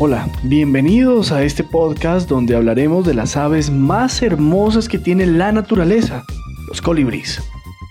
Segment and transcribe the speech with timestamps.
[0.00, 5.50] Hola, bienvenidos a este podcast donde hablaremos de las aves más hermosas que tiene la
[5.50, 6.22] naturaleza,
[6.68, 7.42] los colibríes.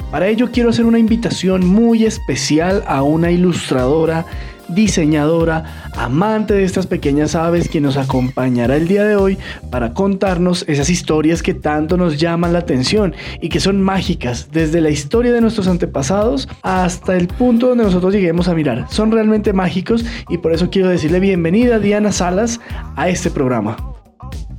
[0.10, 4.26] Para ello quiero hacer una invitación muy especial a una ilustradora
[4.70, 9.38] diseñadora, amante de estas pequeñas aves, quien nos acompañará el día de hoy
[9.70, 14.82] para contarnos esas historias que tanto nos llaman la atención y que son mágicas desde
[14.82, 18.86] la historia de nuestros antepasados hasta el punto donde nosotros lleguemos a mirar.
[18.90, 22.60] Son realmente mágicos y por eso quiero decirle bienvenida Diana Salas
[22.96, 23.97] a este programa.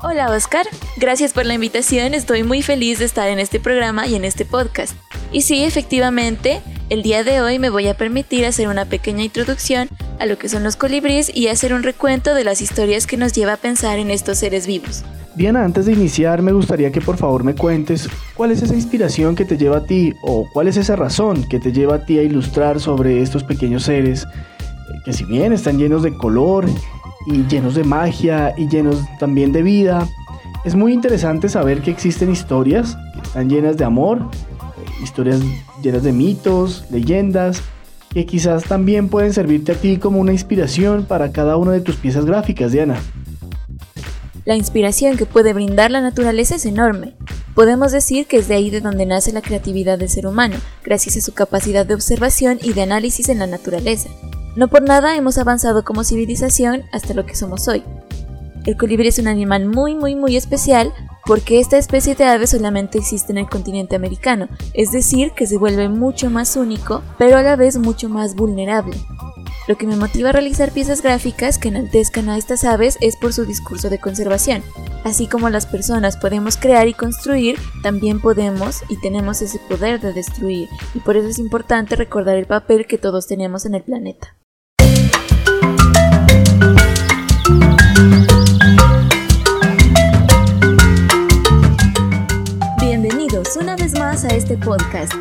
[0.01, 0.65] Hola Oscar,
[0.97, 4.45] gracias por la invitación, estoy muy feliz de estar en este programa y en este
[4.45, 4.95] podcast.
[5.33, 9.89] Y sí, efectivamente, el día de hoy me voy a permitir hacer una pequeña introducción
[10.21, 13.33] a lo que son los colibríes y hacer un recuento de las historias que nos
[13.33, 15.05] lleva a pensar en estos seres vivos.
[15.35, 19.35] Diana, antes de iniciar me gustaría que por favor me cuentes cuál es esa inspiración
[19.35, 22.21] que te lleva a ti o cuál es esa razón que te lleva a ti
[22.21, 26.67] a ilustrar sobre estos pequeños seres eh, que si bien están llenos de color
[27.27, 30.09] y llenos de magia y llenos también de vida,
[30.65, 34.29] es muy interesante saber que existen historias que están llenas de amor
[35.03, 35.41] historias
[35.83, 37.63] llenas de mitos, leyendas,
[38.11, 41.97] que quizás también pueden servirte a ti como una inspiración para cada una de tus
[41.97, 43.01] piezas gráficas, Diana.
[44.45, 47.15] La inspiración que puede brindar la naturaleza es enorme.
[47.55, 51.17] Podemos decir que es de ahí de donde nace la creatividad del ser humano, gracias
[51.17, 54.09] a su capacidad de observación y de análisis en la naturaleza.
[54.59, 57.85] No por nada hemos avanzado como civilización hasta lo que somos hoy.
[58.67, 60.93] El colibrí es un animal muy muy muy especial
[61.27, 65.59] porque esta especie de ave solamente existe en el continente americano, es decir, que se
[65.59, 68.97] vuelve mucho más único, pero a la vez mucho más vulnerable.
[69.69, 73.33] Lo que me motiva a realizar piezas gráficas que enaltezcan a estas aves es por
[73.33, 74.65] su discurso de conservación.
[75.05, 80.13] Así como las personas podemos crear y construir, también podemos y tenemos ese poder de
[80.13, 84.35] destruir, y por eso es importante recordar el papel que todos tenemos en el planeta.
[93.57, 95.13] Una vez más a este podcast,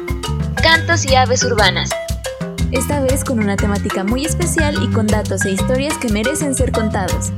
[0.61, 1.89] Cantos y Aves Urbanas.
[2.71, 6.71] Esta vez con una temática muy especial y con datos e historias que merecen ser
[6.71, 7.31] contados.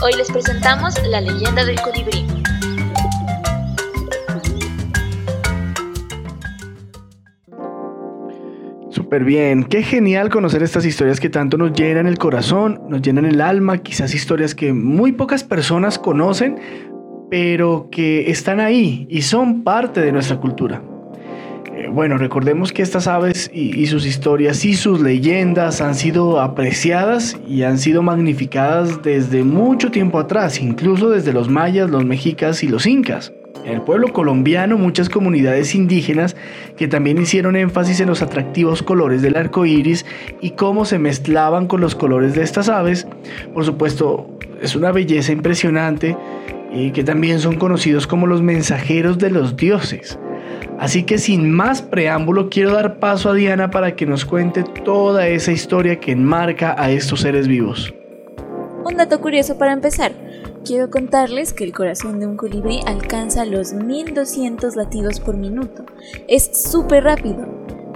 [0.00, 2.23] Hoy les presentamos la leyenda del colibrí.
[9.22, 13.40] Bien, qué genial conocer estas historias que tanto nos llenan el corazón, nos llenan el
[13.40, 16.58] alma, quizás historias que muy pocas personas conocen,
[17.30, 20.82] pero que están ahí y son parte de nuestra cultura.
[21.76, 27.36] Eh, bueno, recordemos que estas aves y, sus historias y sus leyendas han sido apreciadas
[27.46, 32.68] y han sido magnificadas desde mucho tiempo atrás, incluso desde los mayas, los mexicas y
[32.68, 33.32] los incas.
[33.64, 36.36] En el pueblo colombiano, muchas comunidades indígenas
[36.76, 40.04] que también hicieron énfasis en los atractivos colores del arco iris
[40.42, 43.06] y cómo se mezclaban con los colores de estas aves.
[43.54, 44.28] Por supuesto,
[44.60, 46.14] es una belleza impresionante
[46.74, 50.18] y que también son conocidos como los mensajeros de los dioses.
[50.78, 55.26] Así que sin más preámbulo quiero dar paso a Diana para que nos cuente toda
[55.28, 57.94] esa historia que enmarca a estos seres vivos.
[58.84, 60.12] Un dato curioso para empezar.
[60.64, 65.84] Quiero contarles que el corazón de un colibrí alcanza los 1200 latidos por minuto.
[66.26, 67.46] Es súper rápido.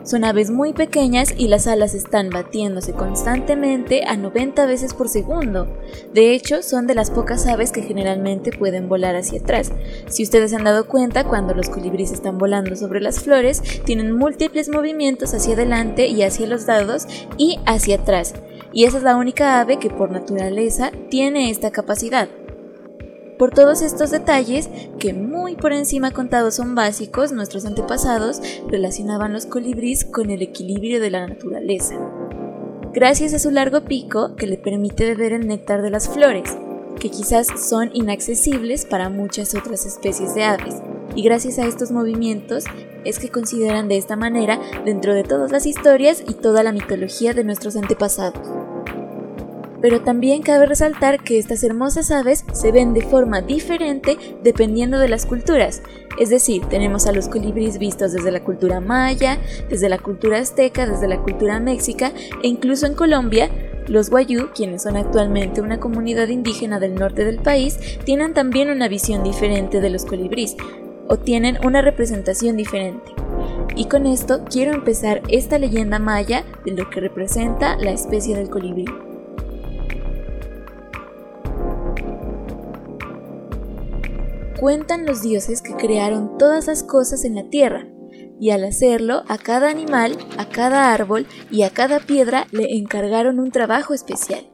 [0.04, 5.66] Son aves muy pequeñas y las alas están batiéndose constantemente a 90 veces por segundo.
[6.12, 9.72] De hecho, son de las pocas aves que generalmente pueden volar hacia atrás.
[10.10, 14.68] Si ustedes han dado cuenta, cuando los colibríes están volando sobre las flores, tienen múltiples
[14.68, 17.06] movimientos hacia adelante y hacia los lados
[17.38, 18.34] y hacia atrás.
[18.74, 22.28] Y esa es la única ave que por naturaleza tiene esta capacidad.
[23.38, 24.68] Por todos estos detalles,
[24.98, 31.00] que muy por encima contados son básicos, nuestros antepasados relacionaban los colibríes con el equilibrio
[31.00, 31.94] de la naturaleza.
[32.92, 36.56] Gracias a su largo pico que le permite beber el néctar de las flores,
[36.98, 40.74] que quizás son inaccesibles para muchas otras especies de aves,
[41.14, 42.64] y gracias a estos movimientos
[43.04, 47.34] es que consideran de esta manera dentro de todas las historias y toda la mitología
[47.34, 48.67] de nuestros antepasados
[49.80, 55.08] pero también cabe resaltar que estas hermosas aves se ven de forma diferente dependiendo de
[55.08, 55.82] las culturas.
[56.18, 59.38] Es decir, tenemos a los colibríes vistos desde la cultura maya,
[59.68, 63.50] desde la cultura azteca, desde la cultura méxica e incluso en Colombia,
[63.86, 68.88] los Wayuu, quienes son actualmente una comunidad indígena del norte del país, tienen también una
[68.88, 70.56] visión diferente de los colibríes
[71.06, 73.12] o tienen una representación diferente.
[73.76, 78.50] Y con esto quiero empezar esta leyenda maya de lo que representa la especie del
[78.50, 78.84] colibrí.
[84.58, 87.86] Cuentan los dioses que crearon todas las cosas en la tierra.
[88.40, 93.40] y al hacerlo a cada animal, a cada árbol y a cada piedra le encargaron
[93.40, 94.48] un trabajo especial.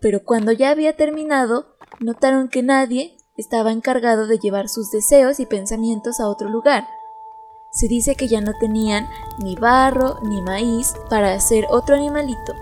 [0.00, 5.46] Pero cuando ya había terminado, notaron que nadie estaba encargado de llevar sus deseos y
[5.46, 6.86] pensamientos a otro lugar.
[7.72, 9.08] Se dice que ya no tenían
[9.42, 12.54] ni barro ni maíz para hacer otro animalito.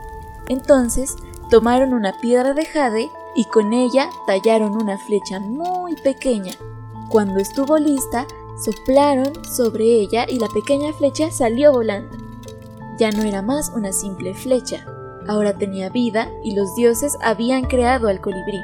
[0.48, 1.14] Entonces
[1.50, 6.52] tomaron una piedra de jade y con ella tallaron una flecha muy pequeña.
[7.08, 8.26] Cuando estuvo lista,
[8.62, 12.16] soplaron sobre ella y la pequeña flecha salió volando.
[12.98, 14.86] Ya no era más una simple flecha,
[15.28, 18.62] ahora tenía vida y los dioses habían creado al colibrí.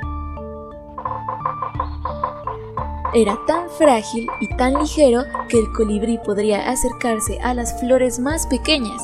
[3.12, 8.46] Era tan frágil y tan ligero que el colibrí podría acercarse a las flores más
[8.46, 9.02] pequeñas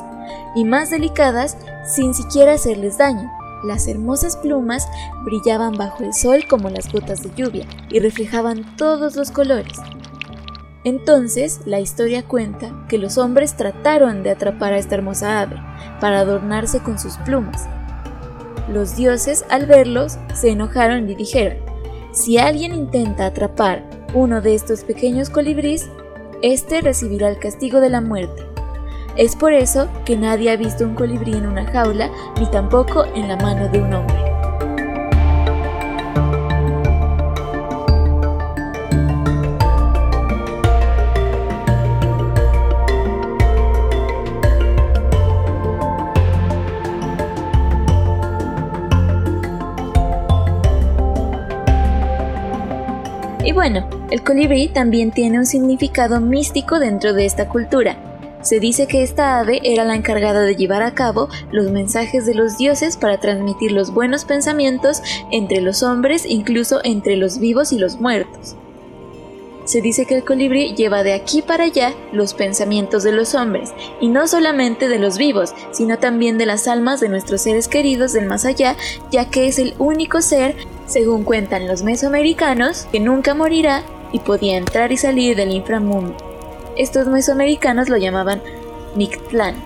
[0.55, 3.29] y más delicadas sin siquiera hacerles daño.
[3.67, 4.87] Las hermosas plumas
[5.25, 9.77] brillaban bajo el sol como las gotas de lluvia y reflejaban todos los colores.
[10.85, 15.57] Entonces la historia cuenta que los hombres trataron de atrapar a esta hermosa ave
[16.01, 17.67] para adornarse con sus plumas.
[18.73, 21.59] Los dioses al verlos se enojaron y dijeron,
[22.13, 23.83] si alguien intenta atrapar
[24.15, 25.89] uno de estos pequeños colibríes,
[26.41, 28.56] este recibirá el castigo de la muerte.
[29.17, 33.29] Es por eso que nadie ha visto un colibrí en una jaula ni tampoco en
[33.29, 34.15] la mano de un hombre.
[53.43, 57.97] Y bueno, el colibrí también tiene un significado místico dentro de esta cultura.
[58.47, 62.35] Se dice que esta ave era la encargada de llevar a cabo los mensajes de
[62.35, 65.03] los dioses para transmitir los buenos pensamientos
[65.33, 68.55] entre los hombres, incluso entre los vivos y los muertos.
[69.65, 73.73] Se dice que el colibrí lleva de aquí para allá los pensamientos de los hombres,
[74.01, 78.13] y no solamente de los vivos, sino también de las almas de nuestros seres queridos
[78.13, 78.77] del más allá,
[79.11, 80.55] ya que es el único ser,
[80.87, 83.83] según cuentan los mesoamericanos, que nunca morirá
[84.13, 86.26] y podía entrar y salir del inframundo.
[86.77, 88.43] Estos mesoamericanos lo llamaban
[88.95, 89.57] Mictlán.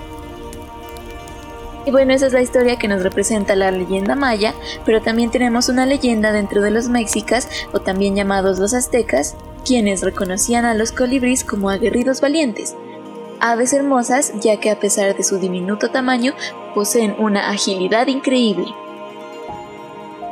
[1.86, 4.54] Y bueno, esa es la historia que nos representa la leyenda maya,
[4.84, 9.34] pero también tenemos una leyenda dentro de los mexicas, o también llamados los aztecas,
[9.64, 12.76] quienes reconocían a los colibríes como aguerridos valientes,
[13.40, 16.34] aves hermosas ya que a pesar de su diminuto tamaño
[16.74, 18.66] poseen una agilidad increíble.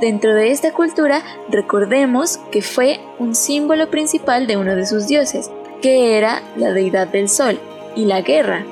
[0.00, 5.50] Dentro de esta cultura recordemos que fue un símbolo principal de uno de sus dioses,
[5.80, 7.58] que era la deidad del sol
[7.94, 8.64] y la guerra,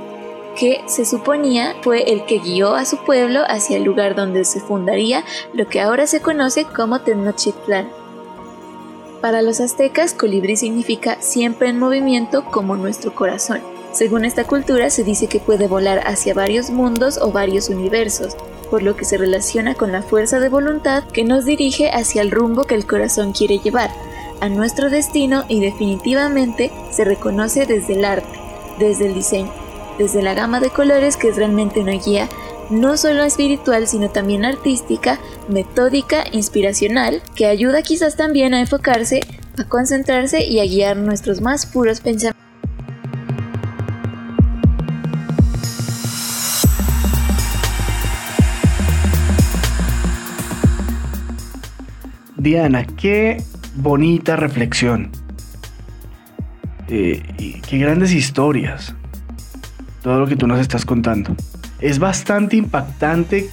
[0.56, 4.58] que se suponía fue el que guió a su pueblo hacia el lugar donde se
[4.58, 7.88] fundaría lo que ahora se conoce como Tenochtitlan.
[9.20, 13.61] Para los aztecas, colibrí significa siempre en movimiento como nuestro corazón.
[13.93, 18.37] Según esta cultura, se dice que puede volar hacia varios mundos o varios universos,
[18.70, 22.31] por lo que se relaciona con la fuerza de voluntad que nos dirige hacia el
[22.31, 23.91] rumbo que el corazón quiere llevar,
[24.40, 28.38] a nuestro destino y definitivamente se reconoce desde el arte,
[28.78, 29.52] desde el diseño,
[29.98, 32.28] desde la gama de colores que es realmente una guía
[32.70, 39.20] no solo espiritual, sino también artística, metódica, inspiracional, que ayuda quizás también a enfocarse,
[39.56, 42.36] a concentrarse y a guiar nuestros más puros pensamientos.
[52.36, 53.43] Diana, qué
[53.76, 55.10] bonita reflexión.
[56.88, 58.94] Eh, qué grandes historias.
[60.02, 61.34] Todo lo que tú nos estás contando
[61.80, 63.48] es bastante impactante,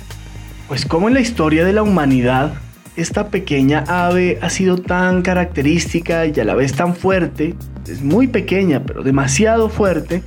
[0.67, 2.53] pues como en la historia de la humanidad,
[2.95, 7.55] esta pequeña ave ha sido tan característica y a la vez tan fuerte,
[7.87, 10.23] es muy pequeña, pero demasiado fuerte,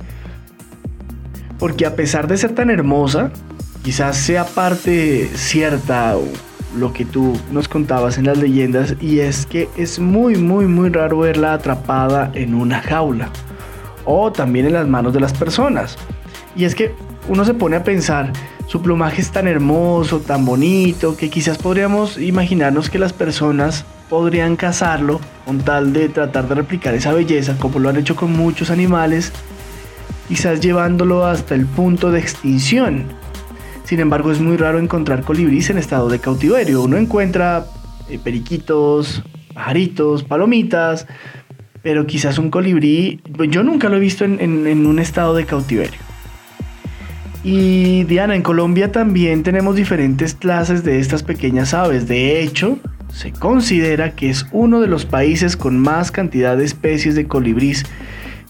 [1.59, 3.31] porque a pesar de ser tan hermosa,
[3.83, 6.15] quizás sea parte cierta
[6.75, 10.89] lo que tú nos contabas en las leyendas, y es que es muy, muy, muy
[10.89, 13.29] raro verla atrapada en una jaula,
[14.05, 15.97] o también en las manos de las personas.
[16.55, 16.93] Y es que
[17.27, 18.31] uno se pone a pensar,
[18.67, 24.55] su plumaje es tan hermoso, tan bonito, que quizás podríamos imaginarnos que las personas podrían
[24.55, 28.69] cazarlo con tal de tratar de replicar esa belleza, como lo han hecho con muchos
[28.69, 29.31] animales,
[30.27, 33.05] quizás llevándolo hasta el punto de extinción.
[33.87, 36.81] Sin embargo, es muy raro encontrar colibríes en estado de cautiverio.
[36.81, 37.67] Uno encuentra
[38.09, 41.07] eh, periquitos, pajaritos, palomitas,
[41.83, 45.99] pero quizás un colibrí, yo nunca lo he visto en un estado de cautiverio.
[47.45, 52.09] Y Diana, en Colombia también tenemos diferentes clases de estas pequeñas aves.
[52.09, 52.79] De hecho,
[53.13, 57.85] se considera que es uno de los países con más cantidad de especies de colibrís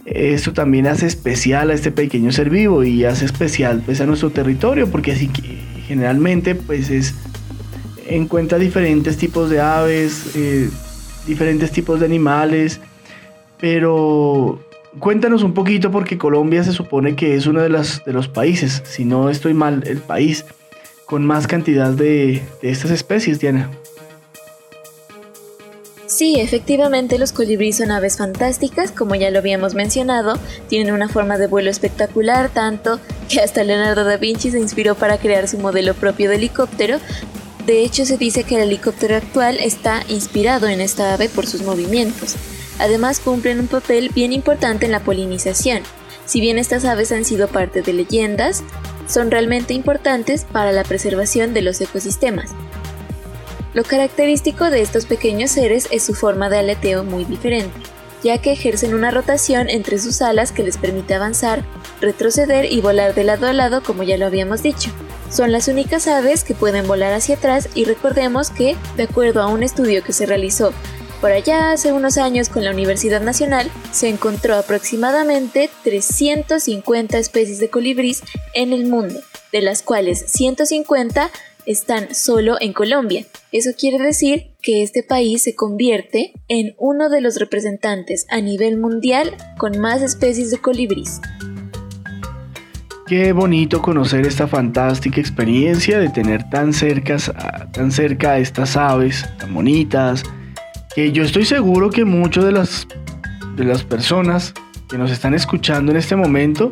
[0.07, 4.29] Esto también hace especial a este pequeño ser vivo y hace especial pues, a nuestro
[4.29, 7.13] territorio, porque así que generalmente pues es
[8.07, 10.69] encuentra diferentes tipos de aves, eh,
[11.25, 12.79] diferentes tipos de animales,
[13.59, 14.61] pero
[14.97, 18.81] cuéntanos un poquito porque Colombia se supone que es uno de, las, de los países,
[18.85, 20.45] si no estoy mal, el país
[21.05, 23.69] con más cantidad de, de estas especies, Diana.
[26.07, 31.37] Sí, efectivamente los colibríes son aves fantásticas, como ya lo habíamos mencionado, tienen una forma
[31.37, 35.93] de vuelo espectacular, tanto que hasta Leonardo da Vinci se inspiró para crear su modelo
[35.93, 36.99] propio de helicóptero.
[37.65, 41.63] De hecho, se dice que el helicóptero actual está inspirado en esta ave por sus
[41.63, 42.35] movimientos.
[42.79, 45.81] Además, cumplen un papel bien importante en la polinización.
[46.25, 48.63] Si bien estas aves han sido parte de leyendas,
[49.09, 52.51] son realmente importantes para la preservación de los ecosistemas.
[53.77, 57.79] Lo característico de estos pequeños seres es su forma de aleteo muy diferente,
[58.24, 61.63] ya que ejercen una rotación entre sus alas que les permite avanzar,
[62.01, 64.89] retroceder y volar de lado a lado como ya lo habíamos dicho.
[65.29, 69.48] Son las únicas aves que pueden volar hacia atrás y recordemos que, de acuerdo a
[69.48, 70.74] un estudio que se realizó
[71.22, 77.69] por allá hace unos años con la Universidad Nacional, se encontró aproximadamente 350 especies de
[77.69, 78.24] colibrís
[78.55, 79.19] en el mundo,
[79.51, 81.29] de las cuales 150
[81.67, 83.25] están solo en Colombia.
[83.51, 88.77] Eso quiere decir que este país se convierte en uno de los representantes a nivel
[88.77, 91.19] mundial con más especies de colibrís.
[93.05, 97.31] Qué bonito conocer esta fantástica experiencia de tener tan, cercas,
[97.71, 100.24] tan cerca a estas aves tan bonitas,
[100.95, 102.88] que yo estoy seguro que muchas de las,
[103.55, 104.53] de las personas
[104.89, 106.71] que nos están escuchando en este momento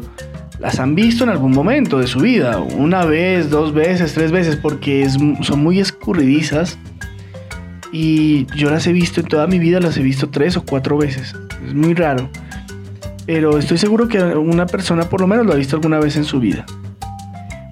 [0.59, 4.55] las han visto en algún momento de su vida, una vez, dos veces, tres veces,
[4.55, 6.77] porque son muy escurridizas
[7.91, 10.97] y yo las he visto en toda mi vida, las he visto tres o cuatro
[10.97, 11.35] veces.
[11.65, 12.29] Es muy raro.
[13.25, 16.25] Pero estoy seguro que una persona por lo menos lo ha visto alguna vez en
[16.25, 16.65] su vida.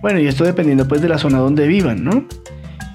[0.02, 2.26] Bueno, y esto dependiendo pues de la zona donde vivan, ¿no?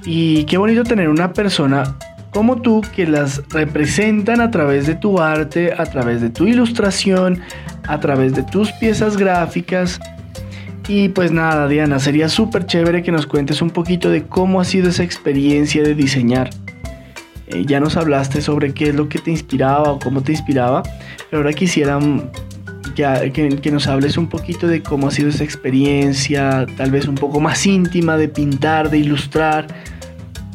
[0.05, 1.97] Y qué bonito tener una persona
[2.39, 7.41] como tú que las representan a través de tu arte, a través de tu ilustración,
[7.89, 9.99] a través de tus piezas gráficas.
[10.87, 14.65] Y pues nada, Diana, sería súper chévere que nos cuentes un poquito de cómo ha
[14.65, 16.51] sido esa experiencia de diseñar.
[17.49, 20.85] Eh, ya nos hablaste sobre qué es lo que te inspiraba o cómo te inspiraba,
[21.31, 21.99] pero ahora quisiera
[22.95, 27.17] que, que, nos hables un poquito de cómo ha sido esa experiencia, tal vez un
[27.17, 29.67] poco más íntima de pintar, de ilustrar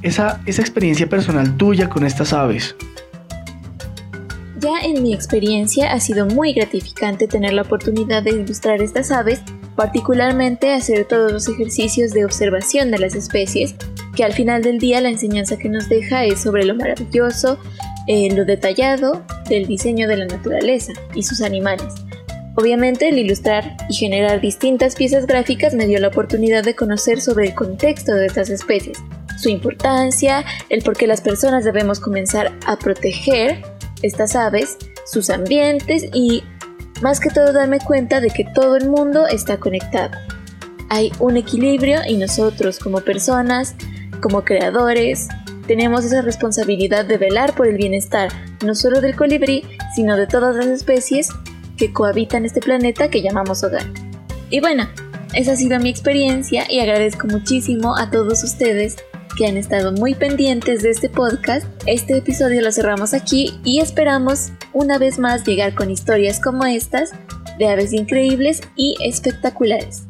[0.03, 2.75] esa, experiencia personal tuya con estas aves?
[4.59, 9.41] Ya en mi experiencia ha sido muy gratificante tener la oportunidad de ilustrar estas aves,
[9.75, 13.75] particularmente hacer todos los ejercicios de observación de las especies,
[14.15, 17.57] que al final del día la enseñanza que nos deja es sobre lo maravilloso,
[18.07, 21.93] eh, lo detallado del diseño de la naturaleza y sus animales.
[22.55, 27.47] Obviamente el ilustrar y generar distintas piezas gráficas me dio la oportunidad de conocer sobre
[27.47, 28.99] el contexto de estas especies,
[29.37, 33.63] su importancia, el por qué las personas debemos comenzar a proteger
[34.01, 36.43] estas aves, sus ambientes y
[37.01, 40.17] más que todo darme cuenta de que todo el mundo está conectado.
[40.89, 43.75] Hay un equilibrio y nosotros como personas,
[44.21, 45.27] como creadores,
[45.67, 48.29] tenemos esa responsabilidad de velar por el bienestar
[48.63, 49.63] no solo del colibrí,
[49.95, 51.29] sino de todas las especies
[51.77, 53.85] que cohabitan este planeta que llamamos hogar.
[54.49, 54.87] Y bueno,
[55.33, 58.97] esa ha sido mi experiencia y agradezco muchísimo a todos ustedes
[59.35, 61.65] que han estado muy pendientes de este podcast.
[61.85, 67.11] Este episodio lo cerramos aquí y esperamos una vez más llegar con historias como estas
[67.57, 70.07] de aves increíbles y espectaculares.